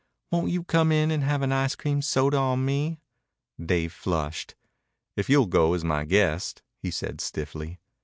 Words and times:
Won't 0.31 0.49
you 0.49 0.63
come 0.63 0.91
in 0.91 1.11
and 1.11 1.21
have 1.21 1.43
an 1.43 1.51
ice 1.51 1.75
cream 1.75 2.01
soda 2.01 2.35
on 2.37 2.65
me?" 2.65 2.97
Dave 3.63 3.93
flushed. 3.93 4.55
"If 5.15 5.29
you'll 5.29 5.45
go 5.45 5.75
as 5.75 5.83
my 5.83 6.05
guest," 6.05 6.63
he 6.79 6.89
said 6.89 7.21
stiffly. 7.21 7.79